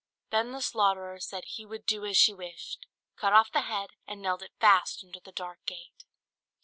Then 0.31 0.51
the 0.51 0.63
slaughterer 0.63 1.19
said 1.19 1.43
he 1.45 1.63
would 1.63 1.85
do 1.85 2.05
as 2.07 2.17
she 2.17 2.33
wished; 2.33 2.87
cut 3.17 3.33
off 3.33 3.51
the 3.51 3.61
head, 3.61 3.91
and 4.07 4.19
nailed 4.19 4.41
it 4.41 4.49
fast 4.59 5.03
under 5.03 5.19
the 5.19 5.31
dark 5.31 5.63
gate. 5.67 6.05